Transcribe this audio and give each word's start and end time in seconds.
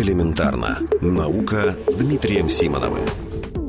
Элементарно. 0.00 0.78
Наука 1.02 1.76
с 1.86 1.94
Дмитрием 1.94 2.48
Симоновым. 2.48 3.02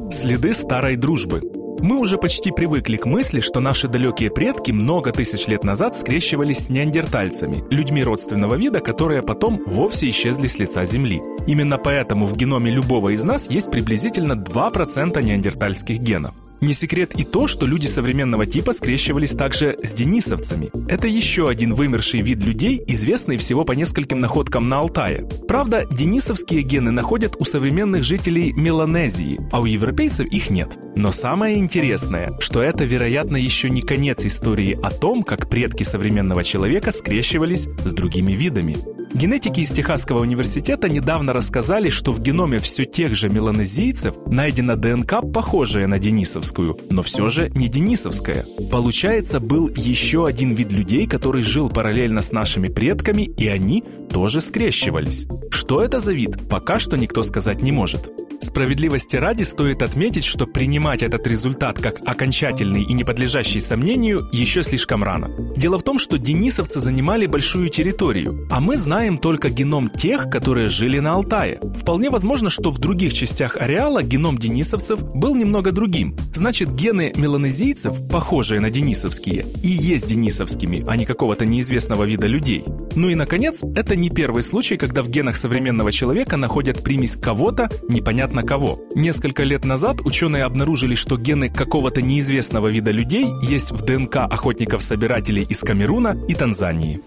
Следы 0.10 0.54
старой 0.54 0.96
дружбы. 0.96 1.42
Мы 1.82 2.00
уже 2.00 2.18
почти 2.18 2.52
привыкли 2.52 2.96
к 2.96 3.06
мысли, 3.06 3.42
что 3.42 3.60
наши 3.60 3.90
далекие 3.90 4.32
предки 4.32 4.72
много 4.72 5.12
тысяч 5.12 5.48
лет 5.48 5.66
назад 5.66 5.96
скрещивались 5.98 6.66
с 6.66 6.70
неандертальцами, 6.70 7.66
людьми 7.70 8.02
родственного 8.02 8.56
вида, 8.56 8.80
которые 8.80 9.24
потом 9.24 9.62
вовсе 9.66 10.10
исчезли 10.10 10.48
с 10.48 10.58
лица 10.58 10.86
Земли. 10.86 11.22
Именно 11.48 11.78
поэтому 11.78 12.26
в 12.28 12.38
геноме 12.38 12.72
любого 12.72 13.10
из 13.10 13.26
нас 13.26 13.50
есть 13.50 13.70
приблизительно 13.70 14.34
2% 14.34 15.22
неандертальских 15.22 16.00
генов. 16.00 16.34
Не 16.62 16.76
секрет 16.76 17.14
и 17.18 17.24
то, 17.24 17.48
что 17.48 17.66
люди 17.66 17.88
современного 17.88 18.46
типа 18.46 18.72
скрещивались 18.72 19.32
также 19.32 19.76
с 19.82 19.94
денисовцами. 19.94 20.70
Это 20.88 21.08
еще 21.08 21.50
один 21.50 21.74
вымерший 21.74 22.22
вид 22.22 22.44
людей, 22.44 22.80
известный 22.86 23.38
всего 23.38 23.64
по 23.64 23.72
нескольким 23.72 24.20
находкам 24.20 24.70
на 24.70 24.78
Алтае. 24.78 25.28
Правда, 25.48 25.88
денисовские 25.90 26.62
гены 26.62 26.92
находят 26.92 27.36
у 27.40 27.46
современных 27.46 28.04
жителей 28.04 28.54
Меланезии, 28.54 29.40
а 29.52 29.60
у 29.60 29.66
европейцев 29.66 30.28
их 30.28 30.52
нет. 30.52 30.78
Но 30.96 31.12
самое 31.12 31.58
интересное, 31.58 32.32
что 32.40 32.62
это, 32.62 32.84
вероятно, 32.84 33.38
еще 33.38 33.72
не 33.72 33.82
конец 33.82 34.24
истории 34.24 34.78
о 34.84 34.92
том, 34.92 35.24
как 35.24 35.50
предки 35.50 35.82
современного 35.84 36.44
человека 36.44 36.92
скрещивались 36.92 37.70
с 37.86 37.92
другими 37.92 38.34
видами. 38.34 38.78
Генетики 39.14 39.60
из 39.60 39.72
Техасского 39.72 40.22
университета 40.22 40.88
недавно 40.88 41.34
рассказали, 41.34 41.90
что 41.90 42.14
в 42.14 42.22
геноме 42.22 42.60
все 42.60 42.86
тех 42.86 43.14
же 43.14 43.30
меланезийцев 43.30 44.16
найдена 44.28 44.78
ДНК, 44.78 45.16
похожая 45.34 45.88
на 45.88 46.00
денисовскую, 46.00 46.80
но 46.90 47.02
все 47.02 47.30
же 47.30 47.50
не 47.50 47.68
денисовская. 47.68 48.46
Получается, 48.72 49.42
был 49.42 49.68
еще 49.68 50.26
один 50.26 50.56
вид 50.56 50.72
людей, 50.72 51.08
который 51.08 51.42
жил 51.42 51.70
параллельно 51.70 52.22
с 52.22 52.32
нашими 52.32 52.70
предками, 52.70 53.24
и 53.24 53.48
они 53.48 53.84
тоже 54.10 54.40
скрещивались. 54.40 55.28
Что 55.50 55.84
это 55.84 56.00
за 56.00 56.14
вид, 56.14 56.48
пока 56.50 56.80
что 56.80 56.96
никто 56.96 57.22
сказать 57.24 57.62
не 57.62 57.74
может. 57.74 58.10
Справедливости 58.42 59.16
ради 59.16 59.44
стоит 59.44 59.84
отметить, 59.84 60.26
что 60.26 60.48
принимать 60.48 61.04
этот 61.04 61.28
результат 61.28 61.78
как 61.80 62.00
окончательный 62.06 62.82
и 62.84 62.94
не 62.94 63.04
подлежащий 63.04 63.60
сомнению 63.60 64.28
еще 64.32 64.64
слишком 64.64 65.04
рано. 65.04 65.30
Дело 65.56 65.78
в 65.78 65.84
том, 65.84 66.00
что 66.00 66.18
денисовцы 66.18 66.80
занимали 66.80 67.28
большую 67.28 67.70
территорию, 67.70 68.48
а 68.50 68.60
мы 68.60 68.78
знаем 68.78 69.20
только 69.20 69.50
геном 69.50 69.90
тех, 69.90 70.30
которые 70.30 70.68
жили 70.68 70.98
на 70.98 71.14
Алтае. 71.14 71.60
Вполне 71.78 72.10
возможно, 72.10 72.50
что 72.50 72.72
в 72.72 72.80
других 72.80 73.14
частях 73.14 73.58
ареала 73.58 74.02
геном 74.02 74.40
денисовцев 74.40 75.04
был 75.16 75.36
немного 75.36 75.72
другим. 75.72 76.16
Значит, 76.42 76.74
гены 76.74 77.14
меланезийцев, 77.16 77.96
похожие 78.10 78.60
на 78.60 78.72
денисовские, 78.72 79.46
и 79.62 79.68
есть 79.68 80.08
денисовскими, 80.08 80.84
а 80.88 80.96
не 80.96 81.06
какого-то 81.06 81.46
неизвестного 81.46 82.04
вида 82.06 82.26
людей. 82.26 82.66
Ну 82.96 83.10
и, 83.10 83.16
наконец, 83.16 83.64
это 83.76 83.96
не 83.96 84.10
первый 84.10 84.42
случай, 84.42 84.76
когда 84.76 85.04
в 85.04 85.10
генах 85.12 85.38
современного 85.38 85.92
человека 85.92 86.38
находят 86.38 86.84
примесь 86.84 87.16
кого-то, 87.16 87.70
непонятно 87.88 88.42
кого. 88.42 88.80
Несколько 88.96 89.44
лет 89.44 89.66
назад 89.66 90.02
ученые 90.02 90.46
обнаружили, 90.46 90.96
что 90.96 91.16
гены 91.16 91.48
какого-то 91.48 92.02
неизвестного 92.02 92.70
вида 92.70 92.90
людей 92.90 93.28
есть 93.44 93.72
в 93.72 93.86
ДНК 93.86 94.16
охотников-собирателей 94.16 95.44
из 95.44 95.60
Камеруна 95.60 96.20
и 96.28 96.34
Танзании. 96.34 97.00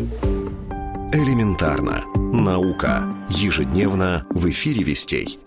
Элементарно. 1.12 2.04
Наука. 2.14 3.12
Ежедневно 3.28 4.26
в 4.30 4.48
эфире 4.48 4.84
«Вестей». 4.84 5.40